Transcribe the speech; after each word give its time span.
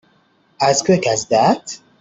As 0.59 0.81
quick 0.81 1.05
as 1.05 1.27
that? 1.27 1.79